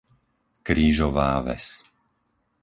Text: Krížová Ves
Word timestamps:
Krížová 0.67 1.31
Ves 1.45 1.65